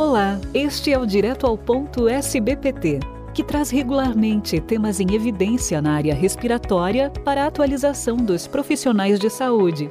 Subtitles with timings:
[0.00, 3.00] Olá, este é o Direto ao Ponto SBPT,
[3.34, 9.28] que traz regularmente temas em evidência na área respiratória para a atualização dos profissionais de
[9.28, 9.90] saúde.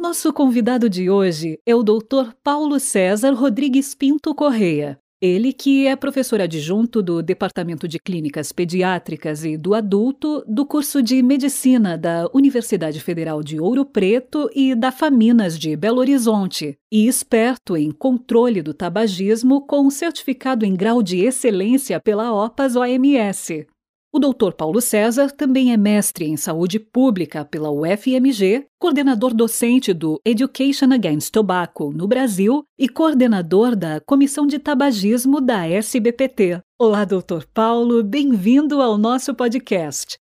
[0.00, 2.32] Nosso convidado de hoje é o Dr.
[2.42, 4.99] Paulo César Rodrigues Pinto Correia.
[5.22, 11.02] Ele que é professor adjunto do Departamento de Clínicas Pediátricas e do Adulto do curso
[11.02, 17.06] de Medicina da Universidade Federal de Ouro Preto e da Faminas de Belo Horizonte, e
[17.06, 23.66] esperto em controle do tabagismo com certificado em grau de excelência pela OPAS OMS.
[24.12, 24.52] O Dr.
[24.58, 31.32] Paulo César também é mestre em saúde pública pela UFMG, coordenador docente do Education Against
[31.32, 36.60] Tobacco no Brasil e coordenador da Comissão de Tabagismo da SBPT.
[36.76, 37.46] Olá, Dr.
[37.54, 40.18] Paulo, bem-vindo ao nosso podcast.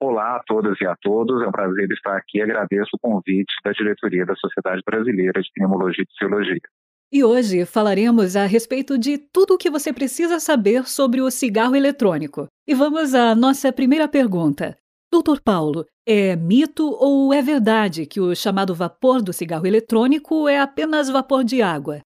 [0.00, 2.40] Olá a todas e a todos, é um prazer estar aqui.
[2.40, 6.60] Agradeço o convite da diretoria da Sociedade Brasileira de Pneumologia e Fisiologia.
[7.14, 11.76] E hoje falaremos a respeito de tudo o que você precisa saber sobre o cigarro
[11.76, 12.48] eletrônico.
[12.66, 14.76] E vamos à nossa primeira pergunta.
[15.12, 20.58] Doutor Paulo, é mito ou é verdade que o chamado vapor do cigarro eletrônico é
[20.58, 22.00] apenas vapor de água?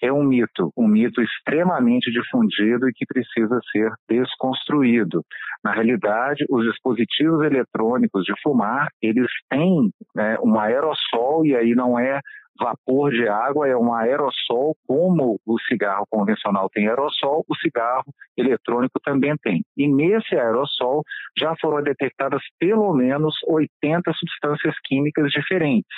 [0.00, 5.24] É um mito, um mito extremamente difundido e que precisa ser desconstruído.
[5.64, 11.98] Na realidade, os dispositivos eletrônicos de fumar, eles têm né, um aerossol e aí não
[11.98, 12.20] é
[12.58, 19.00] vapor de água é um aerossol, como o cigarro convencional tem aerossol, o cigarro eletrônico
[19.00, 19.62] também tem.
[19.76, 21.02] E nesse aerossol
[21.38, 25.96] já foram detectadas pelo menos 80 substâncias químicas diferentes.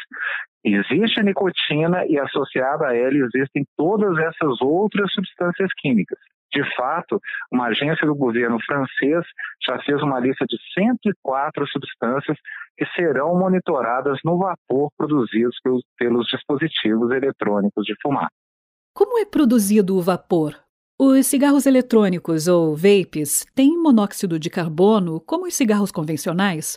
[0.69, 6.19] Existe a nicotina e associada a ela existem todas essas outras substâncias químicas.
[6.53, 7.20] De fato,
[7.53, 9.25] uma agência do governo francês
[9.64, 12.37] já fez uma lista de 104 substâncias
[12.77, 18.28] que serão monitoradas no vapor produzidos pelos, pelos dispositivos eletrônicos de fumar.
[18.92, 20.56] Como é produzido o vapor?
[20.98, 26.77] Os cigarros eletrônicos ou vapes têm monóxido de carbono como os cigarros convencionais?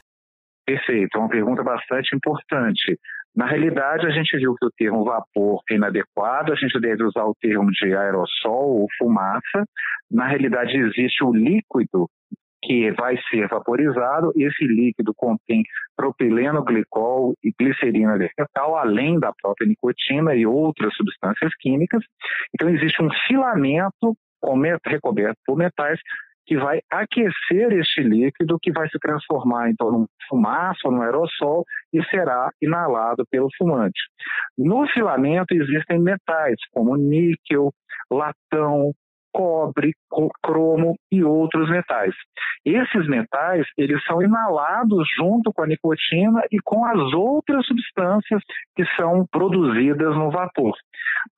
[0.69, 2.99] Perfeito, é uma pergunta bastante importante.
[3.35, 7.23] Na realidade, a gente viu que o termo vapor é inadequado, a gente deve usar
[7.25, 9.65] o termo de aerossol ou fumaça.
[10.11, 12.09] Na realidade, existe o líquido
[12.61, 14.33] que vai ser vaporizado.
[14.35, 15.63] Esse líquido contém
[15.95, 22.03] propileno glicol e glicerina vegetal, além da própria nicotina e outras substâncias químicas.
[22.53, 24.17] Então, existe um filamento
[24.85, 25.99] recoberto por metais
[26.49, 32.03] que vai aquecer este líquido, que vai se transformar então num fumaça num aerossol e
[32.05, 34.01] será inalado pelo fumante.
[34.57, 37.71] No filamento existem metais como níquel,
[38.09, 38.91] latão,
[39.31, 39.93] cobre,
[40.43, 42.13] cromo e outros metais.
[42.65, 48.41] Esses metais, eles são inalados junto com a nicotina e com as outras substâncias
[48.75, 50.75] que são produzidas no vapor.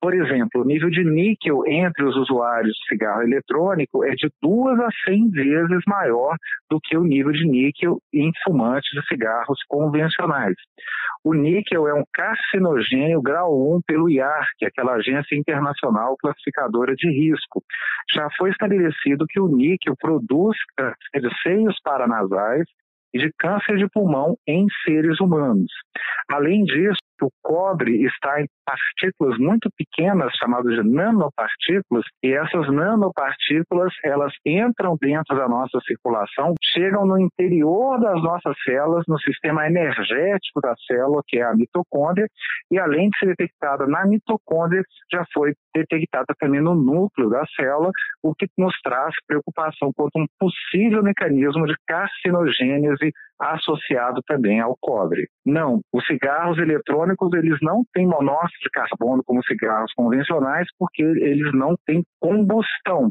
[0.00, 4.78] Por exemplo, o nível de níquel entre os usuários de cigarro eletrônico é de duas
[4.80, 6.36] a 100 vezes maior
[6.70, 10.54] do que o nível de níquel em fumantes de cigarros convencionais.
[11.24, 17.08] O níquel é um carcinogênio grau 1 pelo IARC, é aquela agência internacional classificadora de
[17.08, 17.62] risco.
[18.14, 22.66] Já foi estabelecido que o níquel produz câncer de seios paranasais
[23.14, 25.70] e de câncer de pulmão em seres humanos.
[26.30, 33.92] Além disso, o cobre está em partículas muito pequenas, chamadas de nanopartículas, e essas nanopartículas,
[34.04, 40.60] elas entram dentro da nossa circulação, chegam no interior das nossas células, no sistema energético
[40.60, 42.26] da célula, que é a mitocôndria,
[42.70, 47.90] e além de ser detectada na mitocôndria, já foi detectada também no núcleo da célula,
[48.22, 54.76] o que nos traz preocupação quanto a um possível mecanismo de carcinogênese associado também ao
[54.80, 55.28] cobre.
[55.44, 61.52] Não, os cigarros eletrônicos eles não têm monóxido de carbono como cigarros convencionais porque eles
[61.52, 63.10] não têm combustão.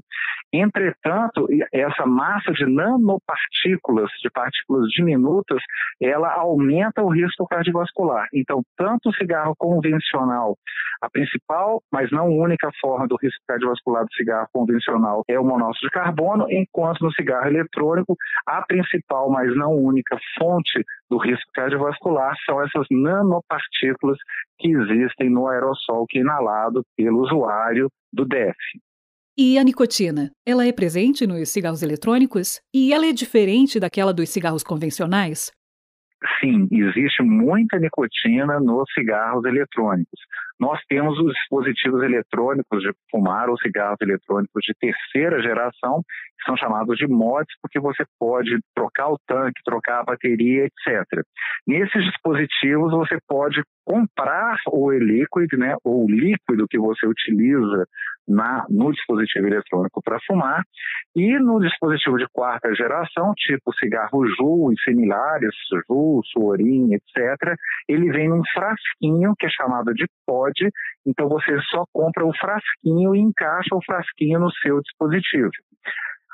[0.53, 5.61] Entretanto, essa massa de nanopartículas, de partículas diminutas,
[6.01, 8.27] ela aumenta o risco cardiovascular.
[8.33, 10.57] Então, tanto o cigarro convencional,
[11.01, 15.87] a principal, mas não única forma do risco cardiovascular do cigarro convencional é o monóxido
[15.87, 18.15] de carbono, enquanto no cigarro eletrônico,
[18.45, 24.17] a principal, mas não única fonte do risco cardiovascular são essas nanopartículas
[24.59, 28.55] que existem no aerossol que é inalado pelo usuário do DEF.
[29.37, 30.29] E a nicotina?
[30.45, 32.59] Ela é presente nos cigarros eletrônicos?
[32.73, 35.51] E ela é diferente daquela dos cigarros convencionais?
[36.39, 40.19] Sim, existe muita nicotina nos cigarros eletrônicos.
[40.59, 46.03] nós temos os dispositivos eletrônicos de fumar ou cigarros eletrônicos de terceira geração,
[46.37, 51.23] que são chamados de mods, porque você pode trocar o tanque, trocar a bateria, etc.
[51.65, 57.87] Nesses dispositivos você pode comprar o e-liquid, né, ou o líquido que você utiliza
[58.27, 60.63] na, no dispositivo eletrônico para fumar,
[61.15, 65.53] e no dispositivo de quarta geração, tipo cigarro Juul e similares,
[65.87, 67.55] Juul, Suorin, etc.,
[67.87, 70.53] ele vem num frasquinho que é chamado de pod,
[71.05, 75.51] então você só compra o frasquinho e encaixa o frasquinho no seu dispositivo.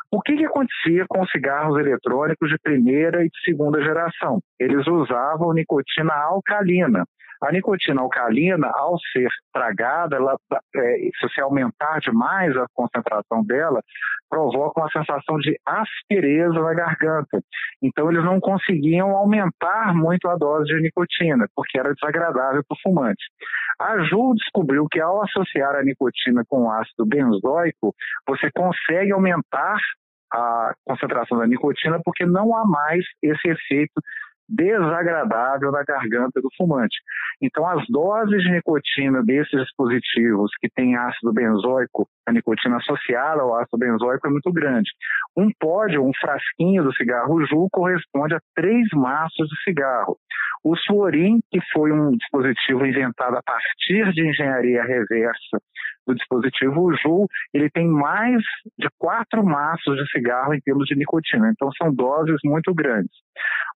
[0.10, 4.40] O que, que acontecia com os cigarros eletrônicos de primeira e de segunda geração?
[4.57, 7.04] Eles usavam nicotina alcalina.
[7.42, 10.38] A nicotina alcalina, ao ser tragada, ela,
[10.75, 13.81] é, se você aumentar demais a concentração dela,
[14.30, 17.42] provoca uma sensação de aspereza na garganta.
[17.81, 22.81] Então, eles não conseguiam aumentar muito a dose de nicotina, porque era desagradável para o
[22.81, 23.24] fumante.
[23.80, 27.94] A Ju descobriu que ao associar a nicotina com o ácido benzoico,
[28.28, 29.78] você consegue aumentar
[30.33, 33.94] a concentração da nicotina porque não há mais esse efeito
[34.47, 36.97] desagradável na garganta do fumante.
[37.41, 43.55] Então, as doses de nicotina desses dispositivos que têm ácido benzoico, a nicotina associada ao
[43.55, 44.89] ácido benzoico é muito grande.
[45.35, 50.17] Um pódio, um frasquinho do cigarro Ju corresponde a três maços de cigarro.
[50.63, 55.61] O Suorin, que foi um dispositivo inventado a partir de engenharia reversa
[56.07, 58.42] do dispositivo Ju, ele tem mais
[58.77, 61.51] de quatro maços de cigarro em termos de nicotina.
[61.51, 63.12] Então, são doses muito grandes.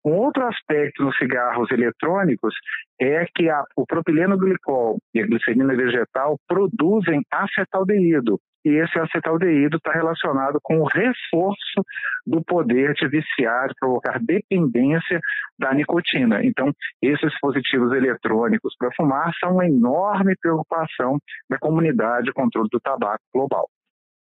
[0.03, 2.55] Um outro aspecto nos cigarros eletrônicos
[2.99, 9.77] é que a, o propileno glicol e a glicerina vegetal produzem acetaldeído, e esse acetaldeído
[9.77, 11.81] está relacionado com o reforço
[12.25, 15.19] do poder de viciar, de provocar dependência
[15.57, 16.43] da nicotina.
[16.43, 16.71] Então,
[17.01, 21.19] esses dispositivos eletrônicos para fumar são uma enorme preocupação
[21.49, 23.67] da comunidade de controle do tabaco global.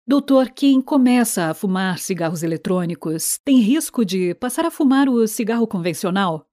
[0.06, 5.66] Doutor, quem começa a fumar cigarros eletrônicos tem risco de passar a fumar o cigarro
[5.66, 6.46] convencional?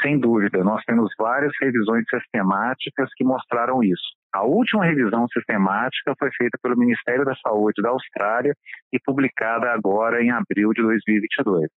[0.00, 4.02] Sem dúvida, nós temos várias revisões sistemáticas que mostraram isso.
[4.34, 8.52] A última revisão sistemática foi feita pelo Ministério da Saúde da Austrália
[8.92, 11.70] e publicada agora em abril de 2022.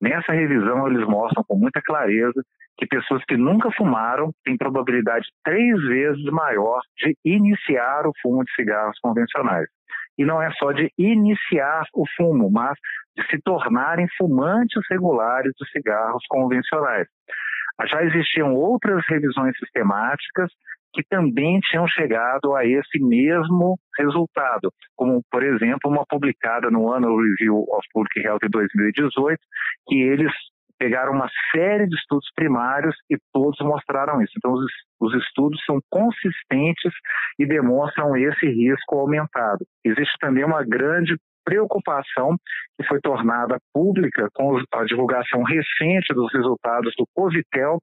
[0.00, 2.42] Nessa revisão, eles mostram com muita clareza
[2.78, 8.54] que pessoas que nunca fumaram têm probabilidade três vezes maior de iniciar o fumo de
[8.54, 9.68] cigarros convencionais.
[10.16, 12.76] E não é só de iniciar o fumo, mas
[13.14, 17.06] de se tornarem fumantes regulares de cigarros convencionais.
[17.88, 20.50] Já existiam outras revisões sistemáticas
[20.92, 27.16] que também tinham chegado a esse mesmo resultado, como, por exemplo, uma publicada no Annual
[27.16, 29.40] Review of Public Health de 2018,
[29.88, 30.32] que eles
[30.78, 34.32] pegaram uma série de estudos primários e todos mostraram isso.
[34.36, 34.52] Então,
[35.00, 36.92] os estudos são consistentes
[37.38, 39.64] e demonstram esse risco aumentado.
[39.84, 42.36] Existe também uma grande preocupação
[42.78, 47.78] que foi tornada pública com a divulgação recente dos resultados do Covitel,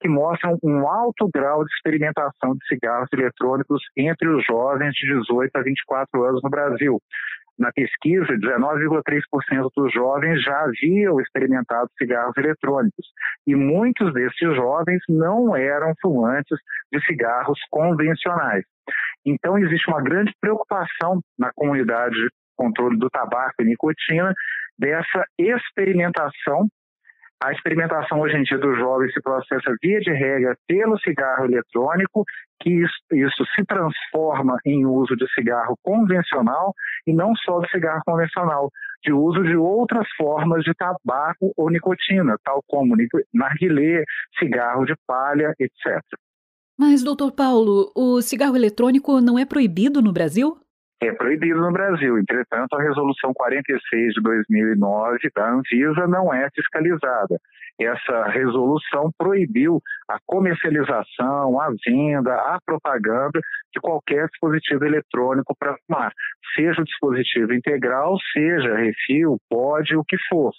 [0.00, 5.50] que mostram um alto grau de experimentação de cigarros eletrônicos entre os jovens de 18
[5.54, 6.98] a 24 anos no Brasil.
[7.60, 13.06] Na pesquisa, 19,3% dos jovens já haviam experimentado cigarros eletrônicos
[13.46, 16.58] e muitos desses jovens não eram fumantes
[16.90, 18.64] de cigarros convencionais.
[19.26, 22.30] Então, existe uma grande preocupação na comunidade de
[22.60, 24.34] controle do tabaco e nicotina
[24.78, 26.68] dessa experimentação
[27.42, 32.22] a experimentação hoje em dia dos jovens se processa via de regra pelo cigarro eletrônico,
[32.60, 36.74] que isso, isso, se transforma em uso de cigarro convencional
[37.06, 38.68] e não só do cigarro convencional,
[39.02, 42.94] de uso de outras formas de tabaco ou nicotina, tal como
[43.32, 44.04] narguilé,
[44.38, 45.98] cigarro de palha, etc.
[46.78, 50.58] Mas, doutor Paulo, o cigarro eletrônico não é proibido no Brasil?
[51.00, 52.18] É proibido no Brasil.
[52.18, 57.38] Entretanto, a Resolução 46 de 2009 da Anvisa não é fiscalizada.
[57.80, 63.40] Essa resolução proibiu a comercialização, a venda, a propaganda
[63.72, 66.12] de qualquer dispositivo eletrônico para fumar,
[66.54, 70.52] seja o dispositivo integral, seja refil, pode, o que for.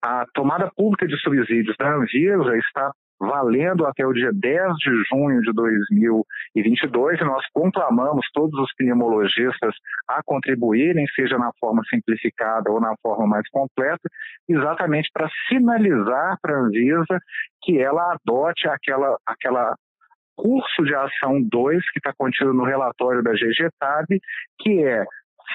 [0.00, 5.42] A tomada pública de subsídios da Anvisa está valendo até o dia 10 de junho
[5.42, 5.52] de
[6.54, 9.74] 2022, e nós conclamamos todos os pneumologistas
[10.08, 14.08] a contribuírem, seja na forma simplificada ou na forma mais completa,
[14.48, 17.20] exatamente para sinalizar para a Anvisa
[17.62, 19.74] que ela adote aquela, aquela
[20.36, 24.20] curso de ação 2 que está contido no relatório da GGTAB,
[24.58, 25.04] que é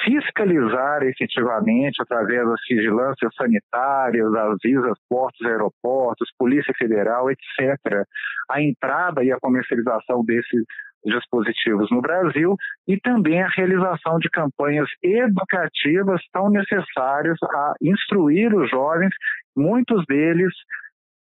[0.04, 8.04] fiscalizar efetivamente através das vigilâncias sanitárias, das visas, portos, aeroportos, Polícia Federal, etc.,
[8.50, 10.64] a entrada e a comercialização desses
[11.06, 12.56] dispositivos no Brasil
[12.88, 19.14] e também a realização de campanhas educativas tão necessárias a instruir os jovens,
[19.56, 20.54] muitos deles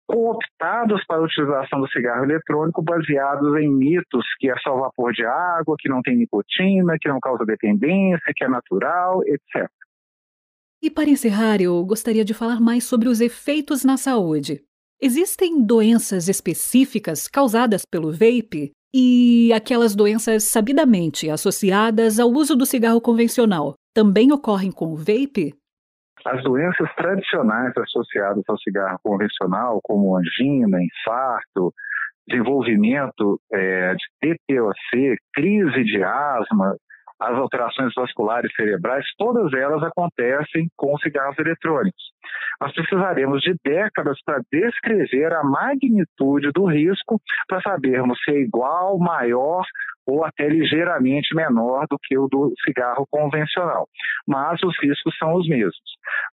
[0.07, 5.23] cooptados para a utilização do cigarro eletrônico baseados em mitos que é só vapor de
[5.23, 9.69] água, que não tem nicotina, que não causa dependência, que é natural, etc.
[10.81, 14.63] E para encerrar, eu gostaria de falar mais sobre os efeitos na saúde.
[14.99, 23.01] Existem doenças específicas causadas pelo vape e aquelas doenças sabidamente associadas ao uso do cigarro
[23.01, 25.53] convencional também ocorrem com o vape?
[26.25, 31.73] As doenças tradicionais associadas ao cigarro convencional, como angina, infarto,
[32.27, 36.75] desenvolvimento é, de TPOC, crise de asma,
[37.19, 42.01] as alterações vasculares cerebrais, todas elas acontecem com cigarros eletrônicos.
[42.61, 48.97] Nós precisaremos de décadas para descrever a magnitude do risco para sabermos se é igual,
[48.99, 49.63] maior
[50.05, 53.87] ou até ligeiramente menor do que o do cigarro convencional.
[54.27, 55.75] Mas os riscos são os mesmos.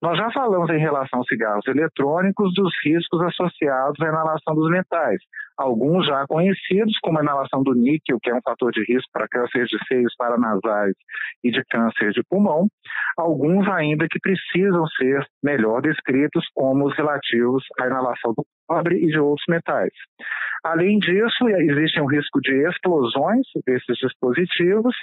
[0.01, 5.22] Nós já falamos em relação aos cigarros eletrônicos dos riscos associados à inalação dos metais.
[5.57, 9.27] Alguns já conhecidos, como a inalação do níquel, que é um fator de risco para
[9.27, 10.93] câncer de seios paranasais
[11.43, 12.67] e de câncer de pulmão.
[13.17, 19.07] Alguns ainda que precisam ser melhor descritos, como os relativos à inalação do cobre e
[19.07, 19.93] de outros metais.
[20.63, 24.95] Além disso, existe um risco de explosões desses dispositivos,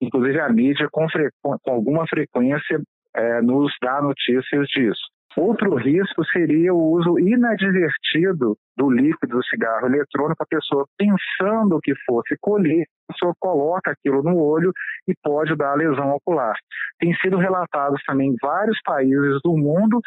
[0.00, 1.06] inclusive a mídia com,
[1.42, 2.80] com alguma frequência
[3.14, 5.15] é, nos dá notícias disso.
[5.36, 11.94] Outro risco seria o uso inadvertido do líquido do cigarro eletrônico, a pessoa pensando que
[12.06, 14.72] fosse colher, a pessoa coloca aquilo no olho
[15.06, 16.56] e pode dar lesão ocular.
[16.98, 20.00] Tem sido relatados também em vários países do mundo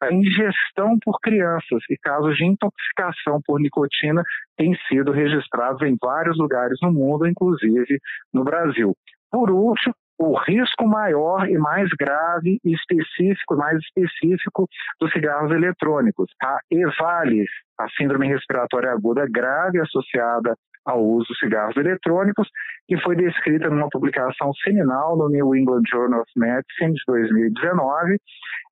[0.00, 4.22] a ingestão por crianças e casos de intoxicação por nicotina
[4.56, 7.98] têm sido registrados em vários lugares no mundo, inclusive
[8.32, 8.94] no Brasil.
[9.30, 14.68] Por último, o risco maior e mais grave e específico, mais específico
[15.00, 17.48] dos cigarros eletrônicos, a EVALIS,
[17.78, 22.48] a síndrome respiratória aguda grave associada ao uso de cigarros eletrônicos,
[22.88, 28.18] que foi descrita numa publicação seminal no New England Journal of Medicine de 2019.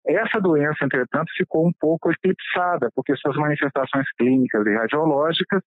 [0.06, 5.62] Essa doença, entretanto, ficou um pouco eclipsada, porque suas manifestações clínicas e radiológicas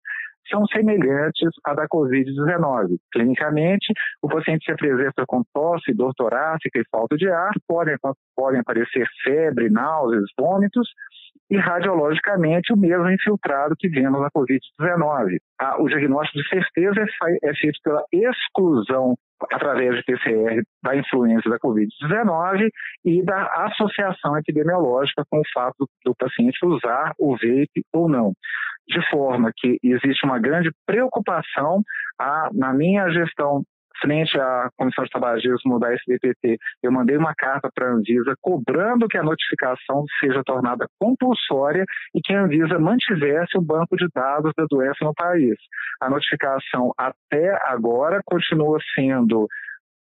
[0.49, 2.97] são semelhantes à da Covid-19.
[3.11, 7.95] Clinicamente, o paciente se apresenta com tosse, dor torácica e falta de ar, podem,
[8.35, 10.89] podem aparecer febre, náuseas, vômitos,
[11.49, 15.37] e radiologicamente o mesmo infiltrado que vimos na Covid-19.
[15.59, 19.15] Ah, o diagnóstico de certeza é, é feito pela exclusão
[19.51, 22.69] através de PCR da influência da Covid-19
[23.05, 28.33] e da associação epidemiológica com o fato do paciente usar o vape ou não
[28.89, 31.83] de forma que existe uma grande preocupação
[32.19, 33.63] a, na minha gestão
[34.01, 39.07] frente à Comissão de Tabagismo da SBPT, eu mandei uma carta para a Anvisa cobrando
[39.07, 44.51] que a notificação seja tornada compulsória e que a Anvisa mantivesse o banco de dados
[44.57, 45.55] da doença no país.
[46.01, 49.47] A notificação até agora continua sendo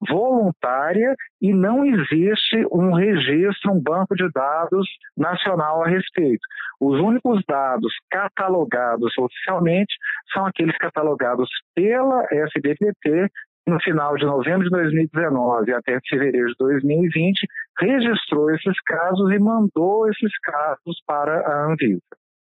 [0.08, 4.88] voluntária e não existe um registro, um banco de dados
[5.18, 6.42] nacional a respeito.
[6.80, 9.94] Os únicos dados catalogados oficialmente
[10.34, 13.30] são aqueles catalogados pela SBPT
[13.67, 17.48] no final de novembro de 2019 até fevereiro de 2020,
[17.79, 22.01] registrou esses casos e mandou esses casos para a Anvisa.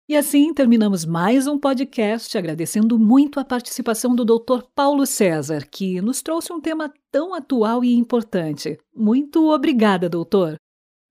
[0.09, 4.65] E assim terminamos mais um podcast agradecendo muito a participação do Dr.
[4.75, 8.77] Paulo César, que nos trouxe um tema tão atual e importante.
[8.93, 10.57] Muito obrigada, doutor.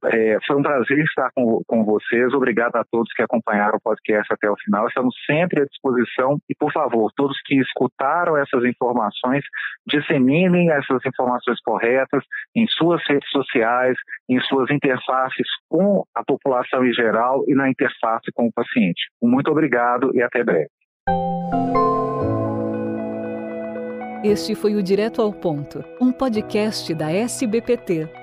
[0.06, 2.34] É, foi um prazer estar com, com vocês.
[2.34, 4.88] Obrigado a todos que acompanharam o podcast até o final.
[4.88, 9.44] Estamos sempre à disposição e, por favor, todos que escutaram essas informações,
[9.86, 12.24] disseminem essas informações corretas
[12.56, 13.98] em suas redes sociais,
[14.30, 19.02] em suas interfaces com a população em geral e na interface com o paciente.
[19.22, 20.70] Muito obrigado e até breve.
[24.24, 28.19] Este foi o Direto ao Ponto, um podcast da SBPT